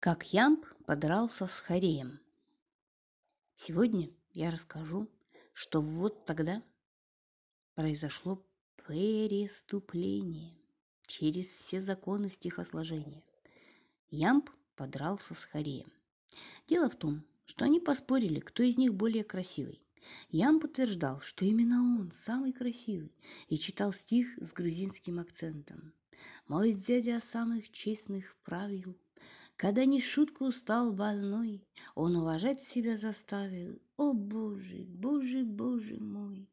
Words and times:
Как 0.00 0.32
Ямб 0.32 0.64
подрался 0.86 1.46
с 1.46 1.60
Хареем. 1.60 2.20
Сегодня 3.54 4.08
я 4.32 4.50
расскажу, 4.50 5.10
что 5.52 5.82
вот 5.82 6.24
тогда 6.24 6.62
произошло 7.74 8.42
преступление 8.76 10.54
через 11.02 11.48
все 11.48 11.82
законы 11.82 12.30
стихосложения. 12.30 13.22
Ямб 14.08 14.48
подрался 14.74 15.34
с 15.34 15.44
Хареем. 15.44 15.92
Дело 16.66 16.88
в 16.88 16.96
том, 16.96 17.22
что 17.44 17.66
они 17.66 17.78
поспорили, 17.78 18.40
кто 18.40 18.62
из 18.62 18.78
них 18.78 18.94
более 18.94 19.22
красивый. 19.22 19.82
Ям 20.30 20.60
подтверждал, 20.60 21.20
что 21.20 21.44
именно 21.44 22.00
он 22.00 22.10
самый 22.10 22.54
красивый, 22.54 23.12
и 23.48 23.58
читал 23.58 23.92
стих 23.92 24.28
с 24.38 24.50
грузинским 24.54 25.18
акцентом. 25.18 25.92
«Мой 26.46 26.72
дядя 26.72 27.20
самых 27.20 27.70
честных 27.70 28.36
правил, 28.44 28.96
когда 29.56 29.84
не 29.84 30.00
шутку 30.00 30.50
стал 30.52 30.92
больной, 30.92 31.66
он 31.94 32.16
уважать 32.16 32.62
себя 32.62 32.96
заставил. 32.96 33.80
О, 33.96 34.12
Боже, 34.12 34.84
Боже, 34.86 35.44
Боже 35.44 35.98
мой!» 36.00 36.48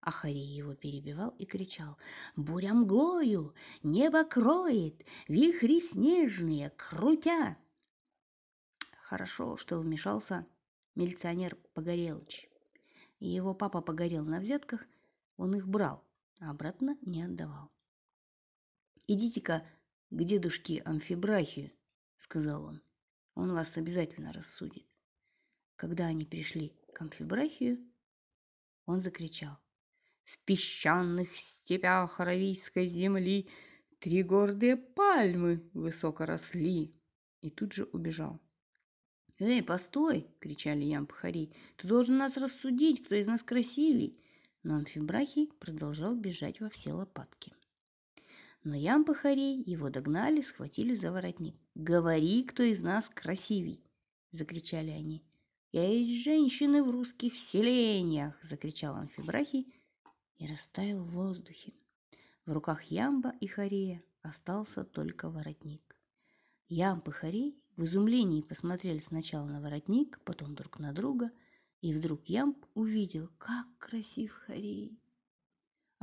Ахарий 0.00 0.56
его 0.56 0.74
перебивал 0.74 1.30
и 1.38 1.46
кричал. 1.46 1.96
«Буря 2.36 2.74
мглою, 2.74 3.54
небо 3.82 4.22
кроет, 4.24 5.02
вихри 5.28 5.80
снежные, 5.80 6.70
крутя!» 6.70 7.56
Хорошо, 8.98 9.56
что 9.56 9.78
вмешался 9.78 10.46
милиционер 10.94 11.56
Погорелыч. 11.72 12.50
Его 13.18 13.54
папа 13.54 13.80
погорел 13.80 14.24
на 14.24 14.40
взятках, 14.40 14.86
он 15.38 15.54
их 15.54 15.66
брал, 15.66 16.04
а 16.40 16.50
обратно 16.50 16.98
не 17.00 17.22
отдавал. 17.22 17.73
«Идите-ка 19.06 19.62
к 20.10 20.24
дедушке 20.24 20.80
Амфибрахию»,— 20.80 21.70
сказал 22.16 22.64
он. 22.64 22.82
«Он 23.34 23.52
вас 23.52 23.76
обязательно 23.76 24.32
рассудит». 24.32 24.86
Когда 25.76 26.06
они 26.06 26.24
пришли 26.24 26.72
к 26.94 27.02
Амфибрахию, 27.02 27.84
он 28.86 29.02
закричал. 29.02 29.58
«В 30.24 30.38
песчаных 30.46 31.36
степях 31.36 32.18
аравийской 32.18 32.86
земли 32.86 33.50
три 33.98 34.22
гордые 34.22 34.76
пальмы 34.78 35.68
высоко 35.74 36.24
росли!» 36.24 36.98
И 37.42 37.50
тут 37.50 37.74
же 37.74 37.84
убежал. 37.84 38.40
«Эй, 39.38 39.62
постой!»– 39.62 40.26
кричали 40.40 40.84
Ямпхари. 40.84 41.52
«Ты 41.76 41.88
должен 41.88 42.16
нас 42.16 42.38
рассудить, 42.38 43.04
кто 43.04 43.16
из 43.16 43.26
нас 43.26 43.42
красивей!» 43.42 44.18
Но 44.62 44.76
Амфибрахий 44.76 45.52
продолжал 45.58 46.14
бежать 46.14 46.60
во 46.60 46.70
все 46.70 46.92
лопатки. 46.92 47.52
Но 48.64 48.74
Ямпахарей 48.74 49.62
его 49.62 49.90
догнали, 49.90 50.40
схватили 50.40 50.94
за 50.94 51.12
воротник. 51.12 51.54
«Говори, 51.74 52.44
кто 52.44 52.62
из 52.62 52.80
нас 52.82 53.10
красивей!»– 53.10 53.84
закричали 54.30 54.88
они. 54.88 55.22
«Я 55.70 55.86
есть 55.86 56.24
женщины 56.24 56.82
в 56.82 56.90
русских 56.90 57.36
селениях!»– 57.36 58.38
закричал 58.42 58.96
Амфибрахий 58.96 59.74
и 60.38 60.46
растаял 60.46 61.04
в 61.04 61.10
воздухе. 61.10 61.74
В 62.46 62.52
руках 62.52 62.84
Ямба 62.84 63.34
и 63.38 63.46
Харея 63.46 64.02
остался 64.22 64.82
только 64.84 65.28
воротник. 65.28 65.94
Ямб 66.68 67.06
и 67.08 67.10
Харей 67.10 67.62
в 67.76 67.84
изумлении 67.84 68.40
посмотрели 68.40 69.00
сначала 69.00 69.46
на 69.46 69.60
воротник, 69.60 70.20
потом 70.24 70.54
друг 70.54 70.78
на 70.78 70.94
друга, 70.94 71.30
и 71.82 71.92
вдруг 71.92 72.24
Ямб 72.24 72.64
увидел, 72.72 73.28
как 73.36 73.66
красив 73.76 74.32
Харей. 74.32 74.98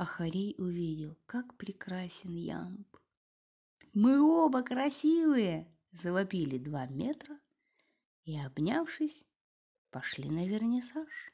А 0.02 0.04
Харей 0.04 0.56
увидел, 0.58 1.16
как 1.26 1.56
прекрасен 1.56 2.34
Ямб. 2.34 2.88
«Мы 3.94 4.20
оба 4.20 4.64
красивые!»– 4.64 5.72
завопили 5.92 6.58
два 6.58 6.86
метра 6.86 7.38
и, 8.24 8.36
обнявшись, 8.36 9.24
пошли 9.92 10.28
на 10.28 10.48
вернисаж. 10.48 11.32